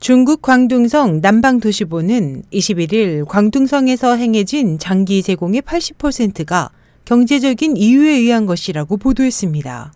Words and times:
중국 0.00 0.42
광둥성 0.42 1.20
남방도시보는 1.22 2.44
21일 2.52 3.26
광둥성에서 3.26 4.16
행해진 4.16 4.78
장기 4.78 5.24
제공의 5.24 5.62
80%가 5.62 6.70
경제적인 7.04 7.76
이유에 7.76 8.12
의한 8.12 8.46
것이라고 8.46 8.96
보도했습니다. 8.96 9.92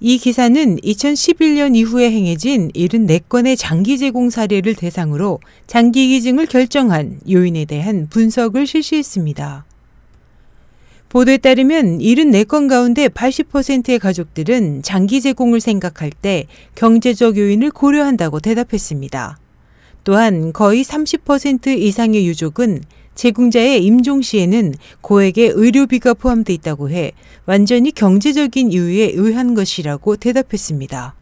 이 0.00 0.18
기사는 0.18 0.76
2011년 0.78 1.76
이후에 1.76 2.10
행해진 2.10 2.72
74건의 2.72 3.56
장기 3.56 3.98
제공 3.98 4.30
사례를 4.30 4.74
대상으로 4.74 5.38
장기 5.68 6.08
기증을 6.08 6.46
결정한 6.46 7.20
요인에 7.30 7.66
대한 7.66 8.08
분석을 8.10 8.66
실시했습니다. 8.66 9.64
보도에 11.14 11.36
따르면 11.36 11.98
74건 11.98 12.68
가운데 12.68 13.06
80%의 13.06 14.00
가족들은 14.00 14.82
장기 14.82 15.20
제공을 15.20 15.60
생각할 15.60 16.10
때 16.10 16.46
경제적 16.74 17.36
요인을 17.36 17.70
고려한다고 17.70 18.40
대답했습니다. 18.40 19.38
또한 20.02 20.52
거의 20.52 20.82
30% 20.82 21.68
이상의 21.68 22.26
유족은 22.26 22.82
제공자의 23.14 23.84
임종 23.84 24.22
시에는 24.22 24.74
고액의 25.02 25.52
의료비가 25.54 26.14
포함돼 26.14 26.52
있다고 26.54 26.90
해 26.90 27.12
완전히 27.46 27.92
경제적인 27.92 28.72
이유에 28.72 29.12
의한 29.14 29.54
것이라고 29.54 30.16
대답했습니다. 30.16 31.14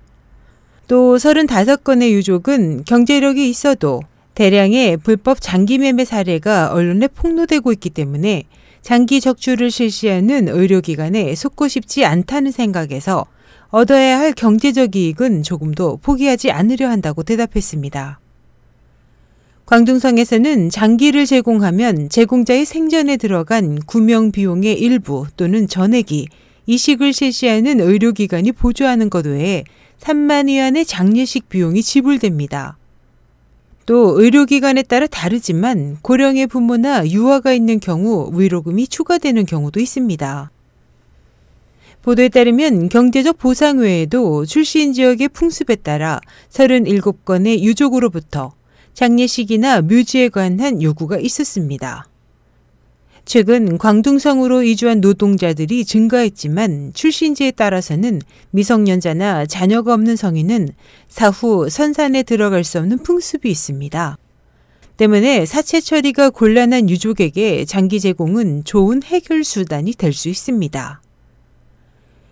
또 0.88 1.16
35건의 1.16 2.12
유족은 2.12 2.84
경제력이 2.87 3.46
있어도 3.46 4.01
대량의 4.37 4.96
불법 4.96 5.43
장기 5.43 5.77
매매 5.77 6.06
사례가 6.06 6.73
언론에 6.73 7.09
폭로되고 7.09 7.70
있기 7.73 7.90
때문에 7.90 8.45
장기 8.82 9.20
적출을 9.20 9.70
실시하는 9.70 10.48
의료기관에 10.48 11.34
속고 11.34 11.68
싶지 11.68 12.04
않다는 12.04 12.50
생각에서 12.50 13.24
얻어야 13.68 14.18
할 14.18 14.32
경제적 14.32 14.96
이익은 14.96 15.45
조금도 15.45 15.98
포기하지 16.02 16.50
않으려 16.50 16.88
한다고 16.90 17.23
대답했습니다. 17.23 18.20
광둥성에서는 19.64 20.68
장기를 20.68 21.24
제공하면 21.24 22.10
제공자의 22.10 22.66
생전에 22.66 23.16
들어간 23.16 23.79
구명 23.87 24.32
비용의 24.32 24.79
일부 24.79 25.26
또는 25.37 25.68
전액이 25.68 26.26
이식을 26.66 27.12
실시하는 27.12 27.80
의료기관이 27.80 28.52
보조하는 28.52 29.09
것 29.09 29.24
외에 29.26 29.64
3만 30.01 30.48
위안의 30.48 30.85
장례식 30.85 31.48
비용이 31.48 31.82
지불됩니다. 31.82 32.76
또 33.87 34.21
의료기관에 34.21 34.83
따라 34.83 35.07
다르지만 35.07 35.99
고령의 36.02 36.47
부모나 36.47 37.07
유아가 37.09 37.52
있는 37.52 37.80
경우 37.80 38.30
위로금이 38.33 38.87
추가되는 38.87 39.45
경우도 39.47 39.80
있습니다. 39.80 40.51
보도에 42.03 42.29
따르면 42.29 42.88
경제적 42.88 43.38
보상 43.38 43.79
외에도 43.79 44.45
출신 44.45 44.93
지역의 44.93 45.29
풍습에 45.29 45.77
따라 45.77 46.21
37건의 46.51 47.60
유족으로부터 47.60 48.53
장례식이나 48.95 49.83
묘지에 49.83 50.29
관한 50.29 50.83
요구가 50.83 51.19
있었습니다. 51.19 52.07
최근 53.24 53.78
광둥성으로 53.78 54.62
이주한 54.62 55.01
노동자들이 55.01 55.84
증가했지만 55.84 56.92
출신지에 56.92 57.52
따라서는 57.52 58.20
미성년자나 58.51 59.46
자녀가 59.46 59.95
없는 59.95 60.16
성인은 60.16 60.70
사후 61.09 61.68
선산에 61.70 62.24
들어갈 62.24 62.64
수 62.64 62.79
없는 62.79 62.98
풍습이 62.98 63.51
있습니다. 63.51 64.19
때문에 64.97 65.47
사체 65.47 65.81
처리가 65.81 66.31
곤란한 66.31 66.91
유족에게 66.91 67.64
장기 67.64 68.00
제공은 68.00 68.64
좋은 68.64 69.03
해결 69.03 69.44
수단이 69.44 69.92
될 69.94 70.12
수 70.12 70.28
있습니다. 70.28 71.00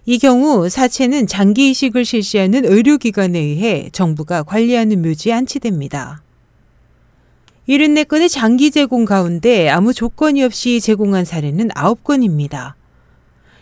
이 0.06 0.18
경우 0.18 0.68
사체는 0.68 1.26
장기 1.26 1.70
이식을 1.70 2.04
실시하는 2.04 2.64
의료기관에 2.64 3.38
의해 3.38 3.88
정부가 3.92 4.42
관리하는 4.42 5.02
묘지에 5.02 5.32
안치됩니다. 5.32 6.22
74건의 7.68 8.28
장기 8.28 8.70
제공 8.70 9.04
가운데 9.04 9.68
아무 9.68 9.92
조건이 9.92 10.42
없이 10.42 10.80
제공한 10.80 11.24
사례는 11.24 11.68
9건입니다. 11.68 12.74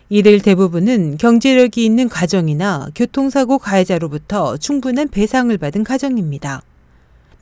이들 0.08 0.40
대부분은 0.40 1.18
경제력이 1.18 1.84
있는 1.84 2.08
가정이나 2.08 2.88
교통사고 2.94 3.58
가해자로부터 3.58 4.56
충분한 4.56 5.08
배상을 5.08 5.56
받은 5.58 5.84
가정입니다. 5.84 6.62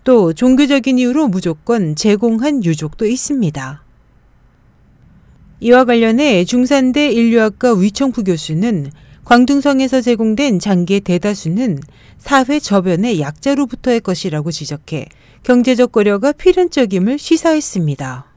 또 0.03 0.33
종교적인 0.33 0.99
이유로 0.99 1.28
무조건 1.28 1.94
제공한 1.94 2.65
유족도 2.65 3.06
있습니다. 3.06 3.83
이와 5.61 5.84
관련해 5.84 6.44
중산대 6.44 7.12
인류학과 7.12 7.75
위청부 7.75 8.25
교수는 8.25 8.91
광둥성에서 9.25 10.00
제공된 10.00 10.59
장기의 10.59 11.00
대다수는 11.00 11.81
사회 12.19 12.59
저변의 12.59 13.21
약자로부터의 13.21 14.00
것이라고 14.00 14.50
지적해 14.50 15.06
경제적 15.47 15.93
고려가 15.93 16.33
필연적임을 16.33 17.21
시사했습니다. 17.21 18.36